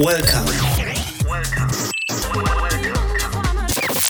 Welcome. 0.00 0.46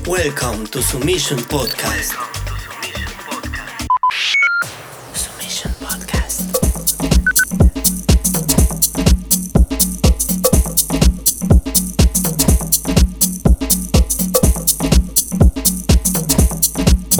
Welcome 0.07 0.67
to 0.67 0.83
Submission 0.83 1.39
Podcast. 1.39 2.38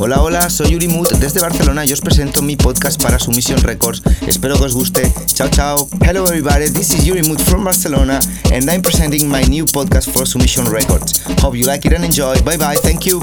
Hola, 0.09 0.23
hola, 0.23 0.49
soy 0.49 0.71
Yuri 0.71 0.89
Mood 0.89 1.07
desde 1.21 1.39
Barcelona 1.39 1.85
y 1.85 1.93
os 1.93 2.01
presento 2.01 2.41
mi 2.41 2.57
podcast 2.57 2.99
para 2.99 3.19
Submission 3.19 3.61
Records. 3.63 4.01
Espero 4.27 4.57
que 4.57 4.65
os 4.65 4.73
guste. 4.73 5.13
Chao, 5.35 5.51
chao. 5.51 5.87
Hello, 6.01 6.25
everybody. 6.25 6.71
This 6.71 6.95
is 6.95 7.05
Yuri 7.07 7.21
Mood 7.29 7.39
from 7.43 7.63
Barcelona 7.63 8.19
and 8.51 8.71
I'm 8.71 8.81
presenting 8.81 9.29
my 9.29 9.43
new 9.43 9.67
podcast 9.67 10.11
for 10.11 10.27
Submission 10.27 10.65
Records. 10.73 11.23
Hope 11.43 11.59
you 11.59 11.67
like 11.67 11.87
it 11.87 11.93
and 11.93 12.07
enjoy. 12.07 12.41
Bye 12.41 12.57
bye. 12.57 12.77
Thank 12.77 13.05
you. 13.05 13.21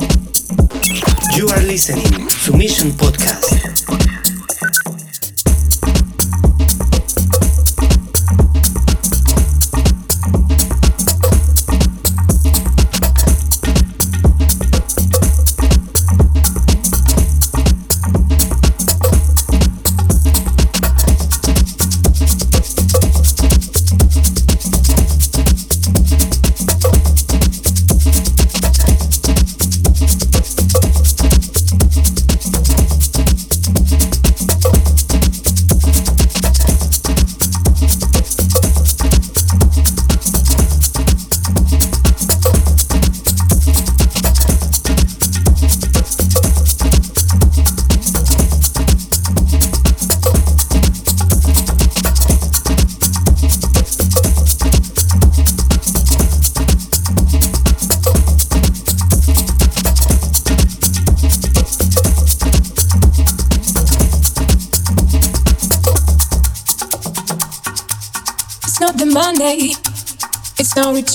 You 1.36 1.48
are 1.50 1.62
listening 1.63 2.30
Submission 2.30 2.91
Podcast. 2.91 3.45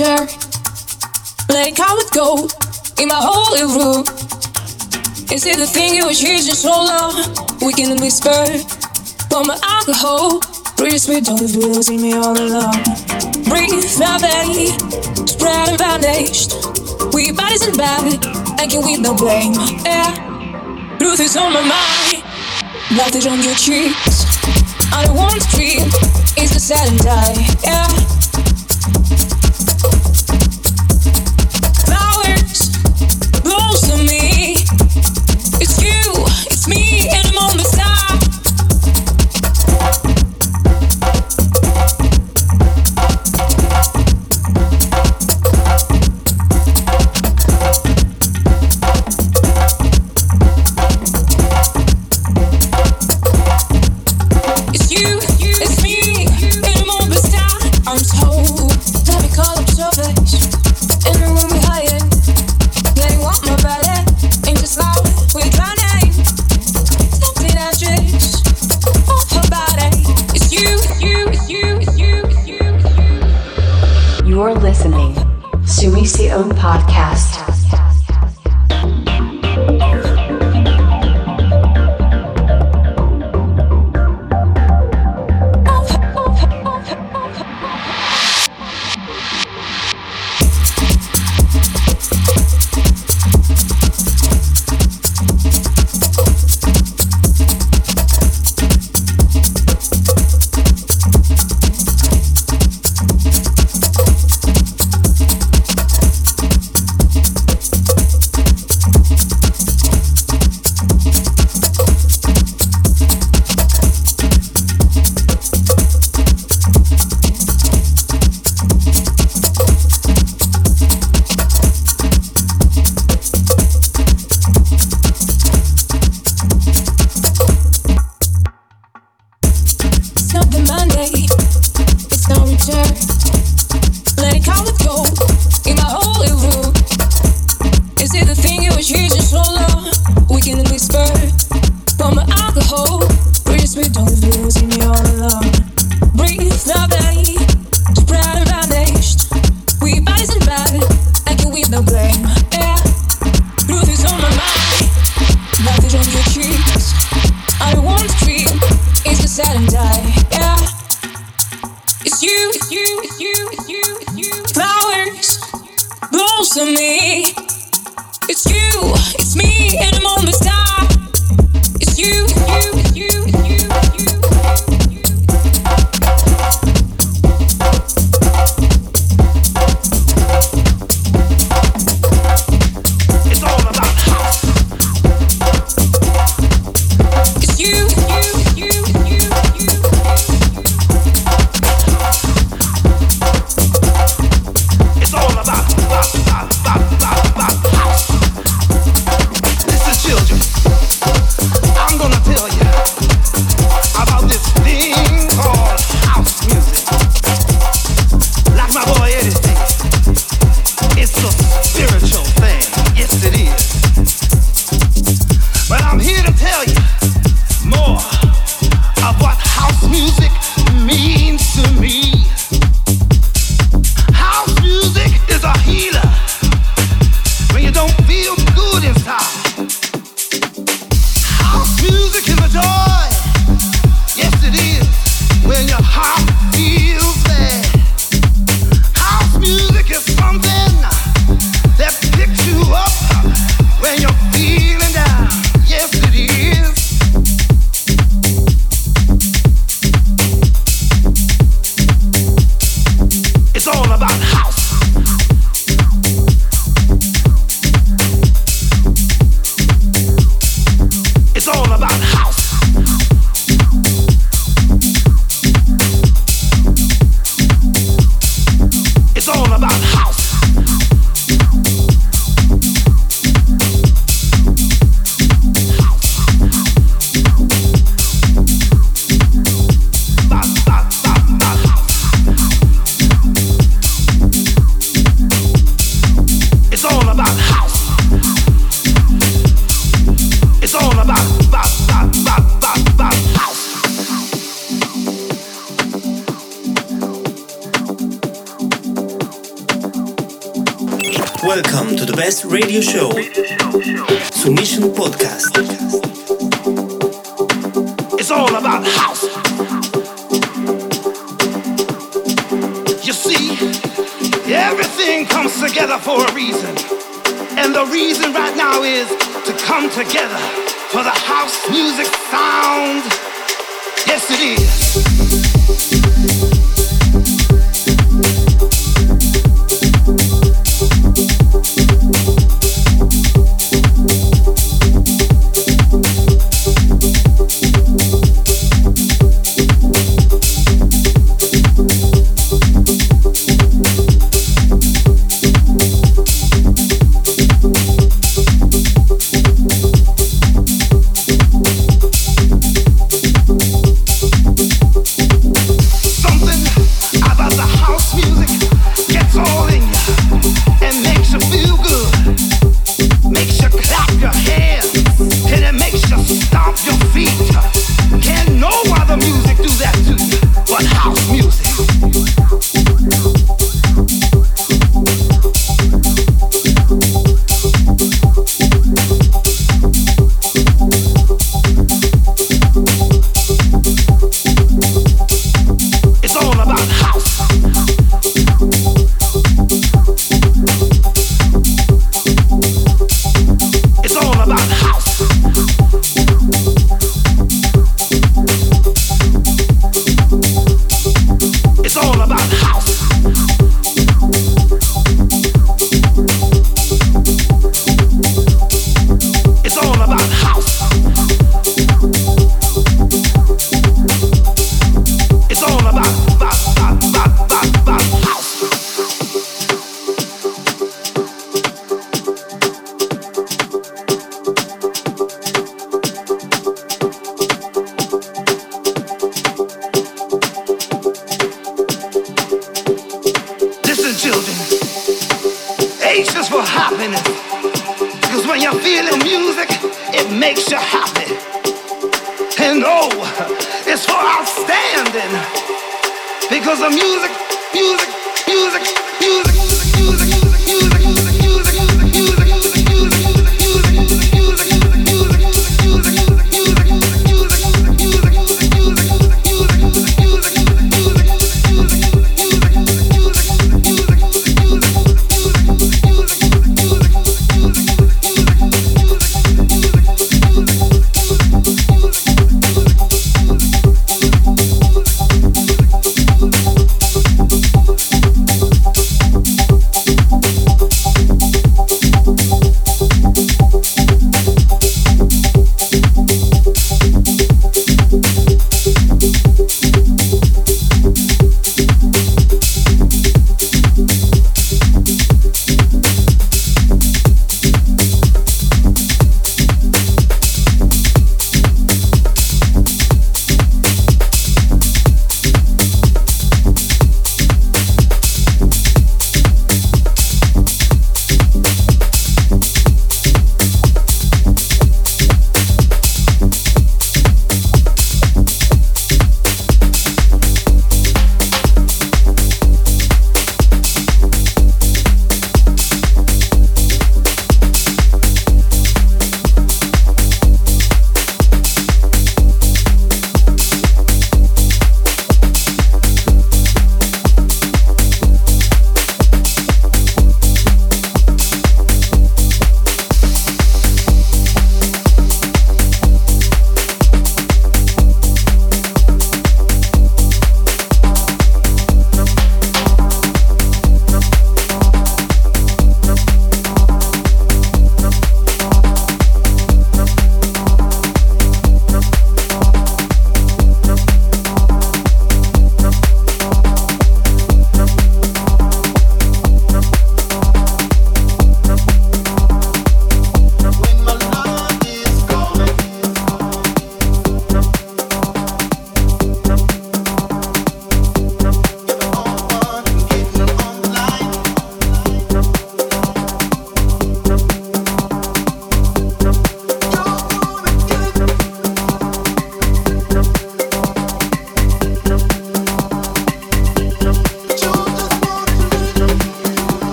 Letting 0.00 1.76
how 1.76 1.94
it 1.98 2.10
go 2.12 2.48
in 2.96 3.08
my 3.08 3.20
holy 3.20 3.68
room. 3.68 4.00
Is 5.28 5.44
it 5.44 5.58
the 5.58 5.66
thing 5.66 5.94
you 5.94 6.06
were 6.06 6.14
chasing 6.14 6.54
so 6.54 6.70
long? 6.70 7.20
We 7.60 7.74
can 7.74 8.00
whisper, 8.00 8.32
but 9.28 9.44
my 9.44 9.60
alcohol. 9.60 10.40
Breathe 10.78 10.96
sweet, 10.96 11.24
don't 11.24 11.42
losing 11.42 12.00
me 12.00 12.14
all 12.14 12.32
alone. 12.32 12.80
Breathe 13.44 13.84
my 14.00 14.16
belly, 14.16 14.72
spread 15.28 15.68
and 15.68 15.76
vanished. 15.76 16.56
We 17.12 17.32
bodies 17.32 17.68
in 17.68 17.76
bed, 17.76 18.24
acting 18.56 18.80
with 18.80 19.00
no 19.00 19.12
blame. 19.14 19.52
Yeah, 19.84 20.16
truth 20.96 21.20
is 21.20 21.36
on 21.36 21.52
my 21.52 21.60
mind, 21.60 22.24
blood 22.88 23.14
is 23.14 23.26
on 23.26 23.42
your 23.42 23.54
cheeks. 23.54 24.24
I 24.96 25.04
don't 25.04 25.14
want 25.14 25.42
to 25.42 25.48
dream, 25.54 25.92
it's 26.40 26.54
the 26.54 26.60
sad 26.60 26.88
and 26.88 27.00
die. 27.04 27.36
Yeah. 27.62 28.10
Podcast. 76.48 76.89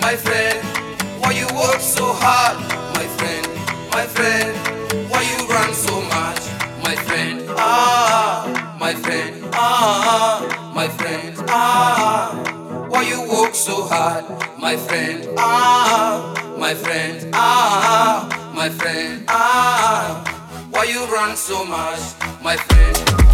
my 0.00 0.16
friend? 0.16 0.58
Why 1.20 1.32
you 1.32 1.46
work 1.54 1.80
so 1.80 2.12
hard, 2.12 2.56
my 2.94 3.06
friend, 3.18 3.46
my 3.92 4.06
friend? 4.06 4.56
Why 5.10 5.22
you 5.22 5.46
run 5.48 5.74
so 5.74 6.00
much, 6.02 6.42
my 6.82 6.96
friend? 6.96 7.44
Ah, 7.56 8.76
my 8.80 8.94
friend, 8.94 9.44
ah, 9.52 10.72
my 10.74 10.88
friend, 10.88 11.36
ah. 11.48 12.34
Why 12.88 13.02
you 13.02 13.20
work 13.30 13.54
so 13.54 13.84
hard, 13.86 14.24
my 14.58 14.76
friend? 14.76 15.28
Ah, 15.38 16.34
my 16.58 16.74
friend, 16.74 17.30
ah, 17.34 18.52
my 18.54 18.68
friend, 18.68 19.24
ah. 19.28 20.24
Why 20.70 20.84
you 20.84 21.04
run 21.06 21.36
so 21.36 21.64
much, 21.64 22.00
my 22.42 22.56
friend? 22.56 23.29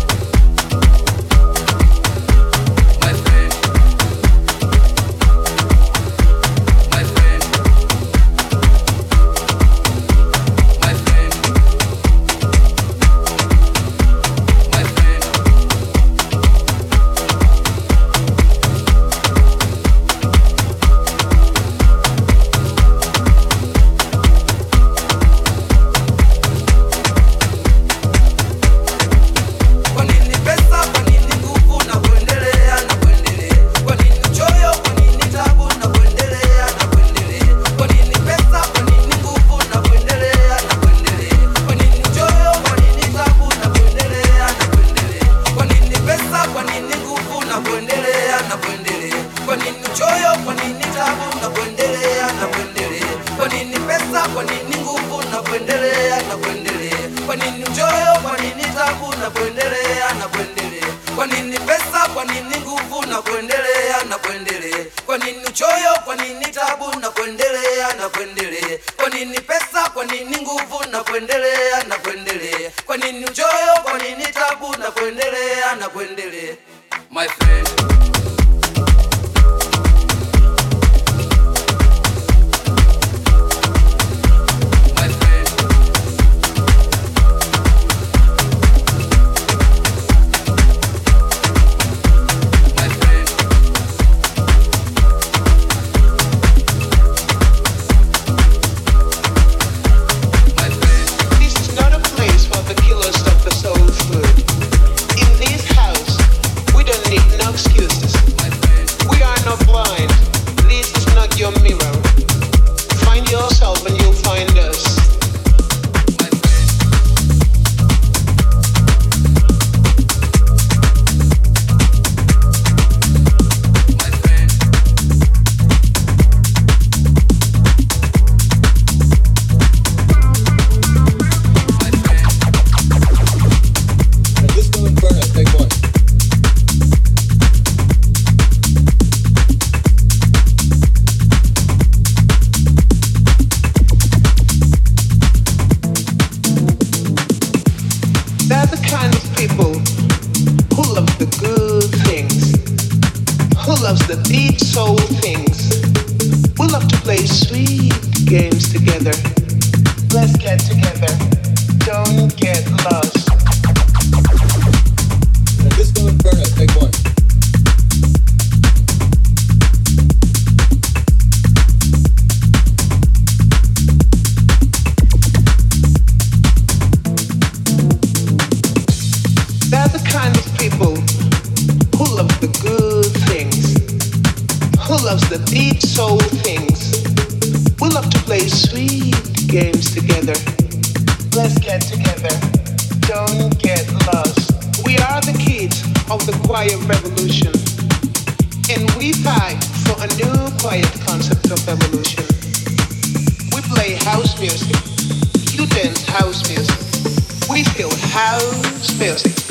music. 208.98 209.45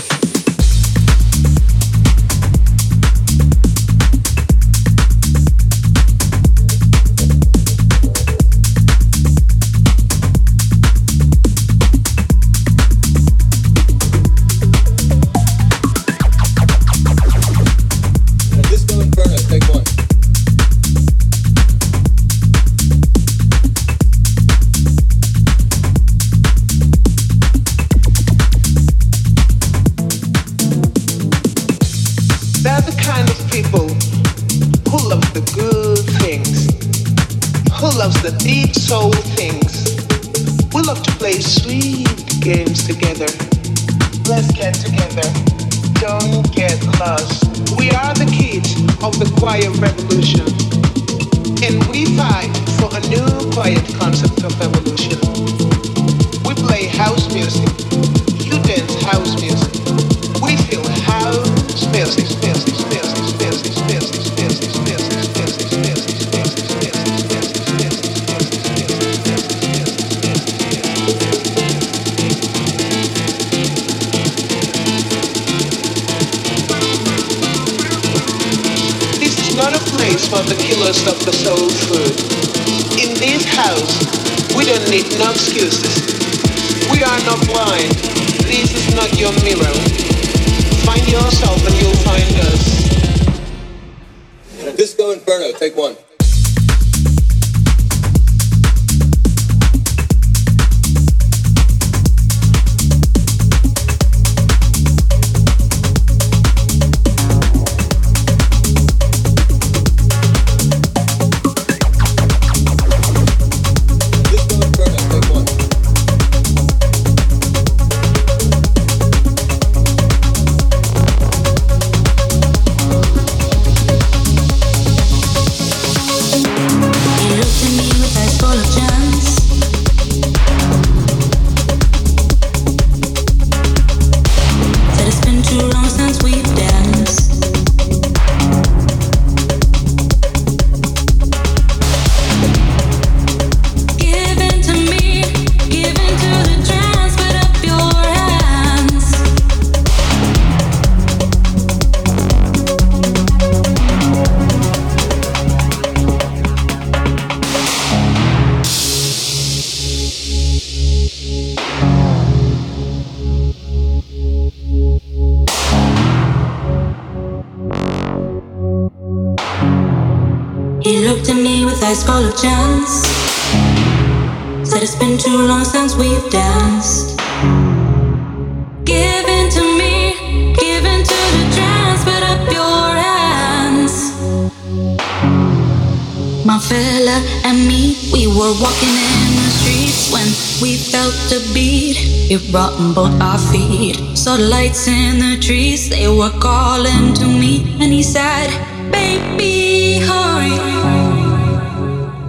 both 192.94 193.20
our 193.22 193.38
feet. 193.38 194.18
Saw 194.18 194.36
lights 194.36 194.88
in 194.88 195.20
the 195.20 195.38
trees, 195.40 195.90
they 195.90 196.08
were 196.08 196.34
calling 196.40 197.14
to 197.14 197.26
me, 197.26 197.78
and 197.80 197.92
he 197.92 198.04
said, 198.04 198.50
Baby, 198.92 200.00
hurry. 200.06 200.56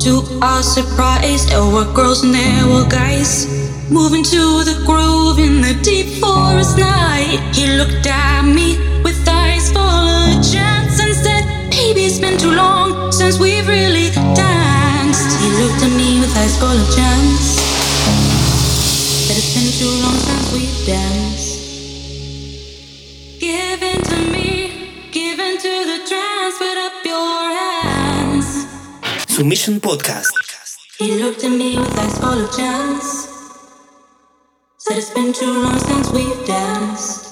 To 0.06 0.22
our 0.40 0.62
surprise, 0.62 1.46
there 1.48 1.64
were 1.64 1.90
girls 1.92 2.22
and 2.22 2.34
there 2.34 2.66
were 2.68 2.88
guys 2.88 3.46
moving 3.90 4.22
to 4.22 4.62
the 4.62 4.82
groove 4.86 5.38
in 5.38 5.60
the 5.60 5.74
deep 5.82 6.06
forest 6.20 6.78
night. 6.78 7.40
He 7.52 7.76
looked 7.76 8.06
at 8.06 8.42
me 8.42 8.78
with 9.02 9.18
eyes 9.28 9.72
full 9.72 9.82
of 9.82 10.42
chance 10.42 11.00
and 11.00 11.14
said, 11.14 11.42
Baby, 11.70 12.06
it's 12.06 12.18
been 12.18 12.38
too 12.38 12.54
long 12.54 13.10
since 13.10 13.38
we've 13.40 13.66
really 13.66 14.10
danced. 14.34 15.40
He 15.40 15.48
looked 15.62 15.82
at 15.82 15.92
me 15.96 16.20
with 16.20 16.36
eyes 16.36 16.56
full 16.58 16.70
of 16.70 16.88
chance. 16.94 17.58
It's 19.28 19.54
been 19.54 19.70
too 19.74 19.90
long 20.02 20.35
Submission 29.36 29.78
Podcast. 29.80 30.32
He 30.98 31.22
looked 31.22 31.44
at 31.44 31.50
me 31.50 31.76
with 31.78 31.98
eyes 31.98 32.18
full 32.18 32.42
of 32.42 32.56
chance. 32.56 33.28
Said 34.78 34.96
it's 34.96 35.10
been 35.10 35.30
too 35.30 35.62
long 35.62 35.78
since 35.78 36.10
we've 36.10 36.46
danced. 36.46 37.25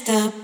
messed 0.00 0.10
up. 0.10 0.34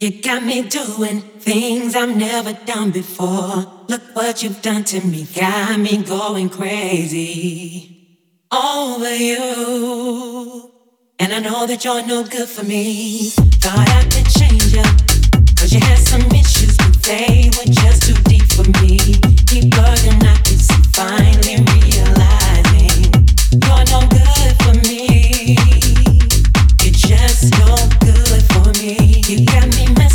You 0.00 0.22
got 0.22 0.44
me 0.44 0.62
doing 0.62 1.20
things 1.20 1.96
I've 1.96 2.16
never 2.16 2.52
done 2.52 2.90
before. 2.90 3.66
Look 3.88 4.02
what 4.14 4.42
you've 4.42 4.62
done 4.62 4.84
to 4.84 5.00
me, 5.00 5.26
got 5.34 5.78
me 5.78 6.02
going 6.02 6.50
crazy 6.50 8.18
over 8.52 9.14
you. 9.14 10.72
And 11.18 11.32
I 11.32 11.40
know 11.40 11.66
that 11.66 11.84
you're 11.84 12.06
no 12.06 12.22
good 12.22 12.48
for 12.48 12.64
me. 12.64 13.30
Thought 13.60 13.88
I 13.88 14.02
could 14.04 14.28
change 14.38 14.72
you, 14.72 14.84
cause 15.58 15.72
you 15.72 15.80
had 15.80 15.98
some 15.98 16.26
issues, 16.30 16.76
but 16.76 16.94
they 17.02 17.50
were 17.56 17.72
just 17.72 18.02
too 18.04 18.22
deep 18.24 18.46
for 18.52 18.64
me. 18.82 18.98
Keep 19.50 19.74
bugging 19.74 20.22
I 20.22 20.36
could 20.46 20.60
see, 20.60 20.82
finally 20.94 21.56
realizing 21.74 23.12
you're 23.64 23.84
no 23.92 24.00
good 24.08 24.54
for 24.62 24.74
me. 24.88 25.56
You 26.84 26.90
just 26.92 27.52
don't. 27.52 28.07
You 29.28 29.44
got 29.44 29.68
me. 29.76 30.07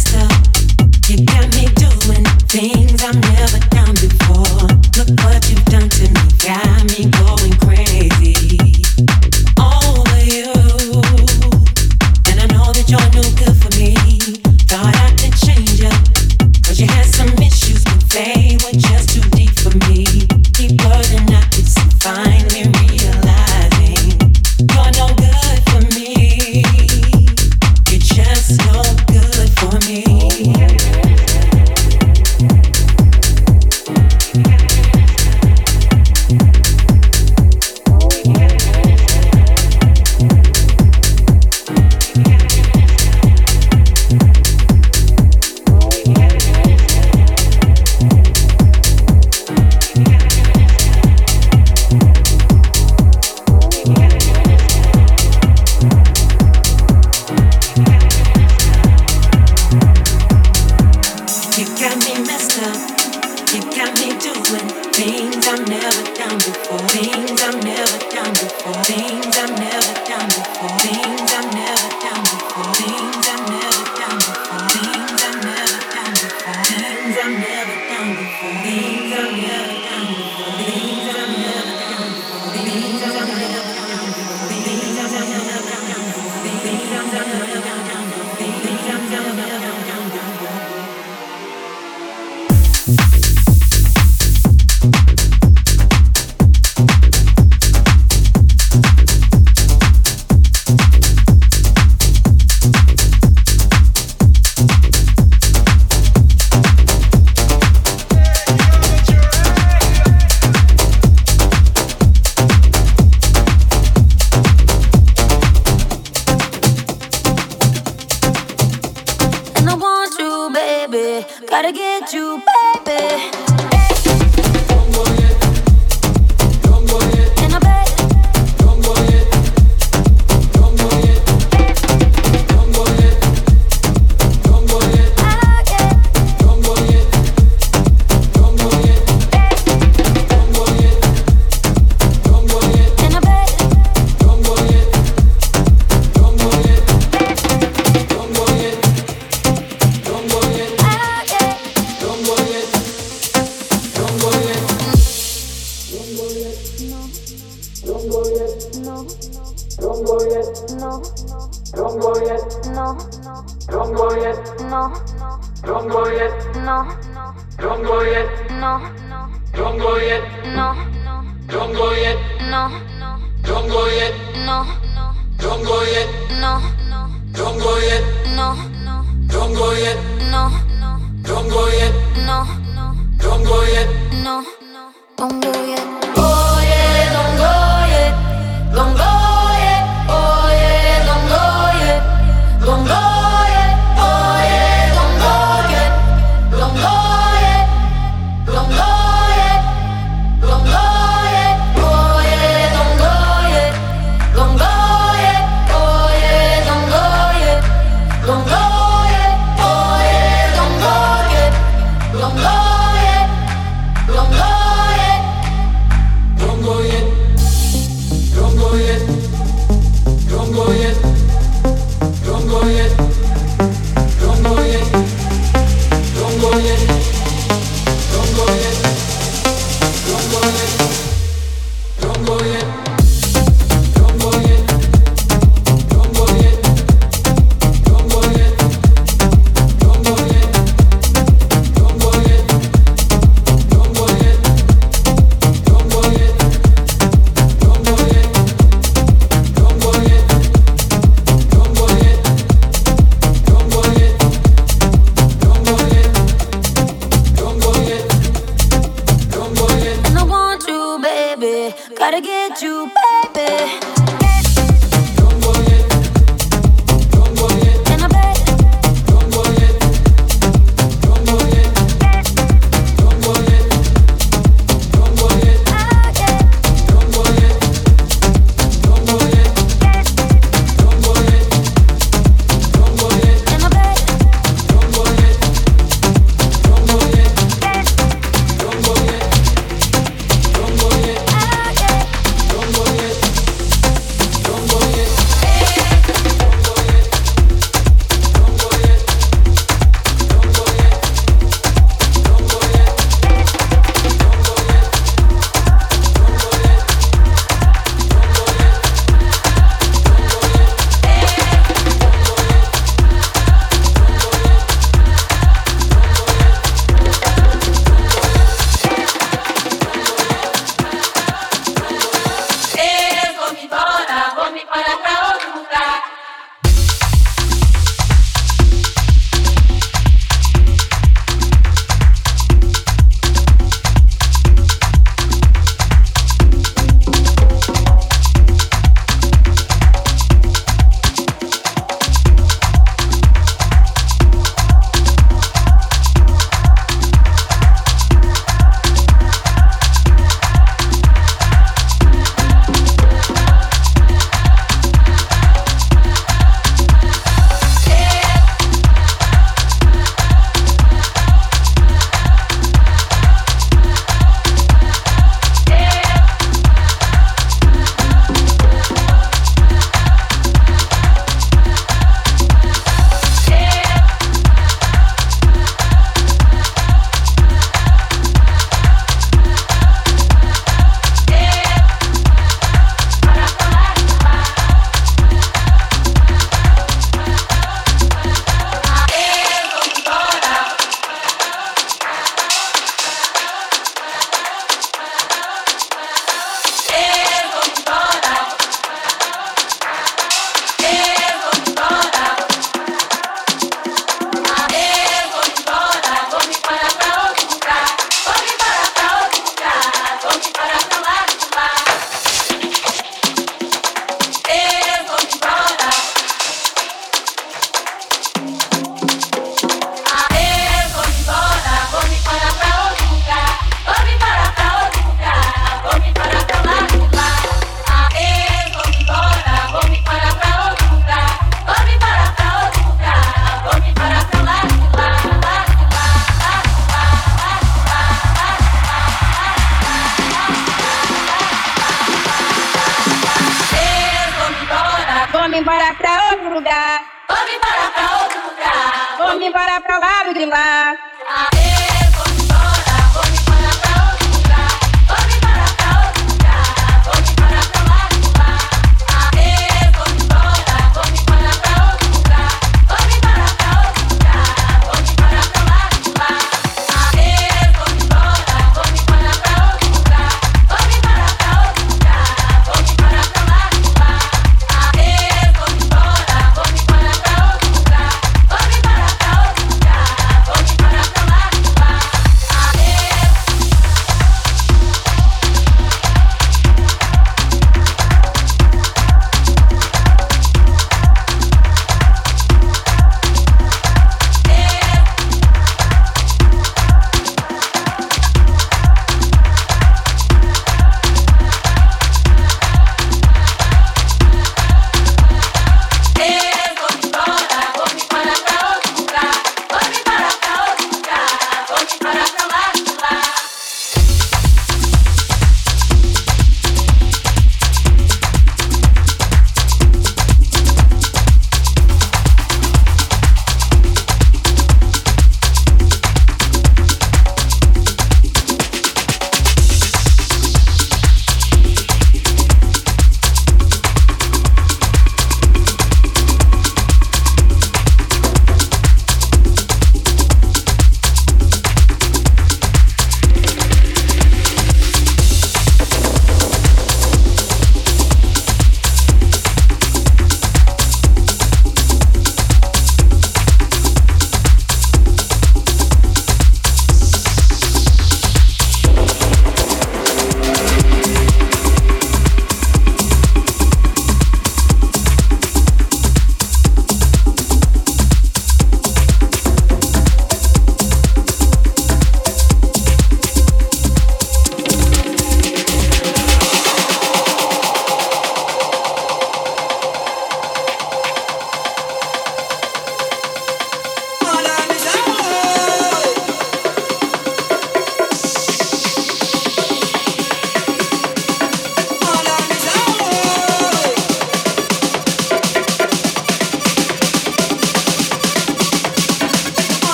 baby. 120.94 121.26
Gotta 121.48 121.72
get 121.72 122.14
you, 122.14 122.42
baby. 122.86 123.53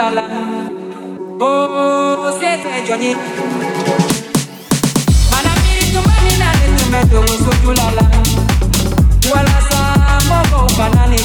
la 0.00 0.10
la. 0.10 0.22
Oh, 1.40 2.32
siete 2.38 2.84
Johnny. 2.86 3.14
Manamiri 5.30 5.84
tumani 5.92 6.32
na 6.38 6.48
instrumento 6.66 7.20
musuju 7.22 7.72
la 7.72 7.90
la. 7.96 8.04
Wala 9.32 9.56
sa 9.68 9.80
mobo 10.28 10.66
banani. 10.78 11.20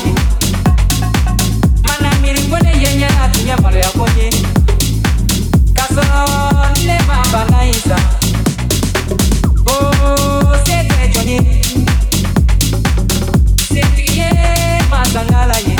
Manamiri 1.88 2.42
kwenye 2.42 2.72
yenye 2.84 3.06
atumia 3.06 3.58
mbalo 3.58 3.78
ya 3.78 3.90
kwenye. 3.90 4.30
Kasoro 5.74 6.68
nile 6.76 7.00
mamba 7.08 7.46
na 7.52 7.66
isa. 7.68 7.98
Oh, 9.68 10.58
siete 10.66 11.08
Johnny. 11.14 11.40
Siete 13.68 14.06
ye 14.18 14.30
mazangala 14.90 15.58
ye. 15.58 15.75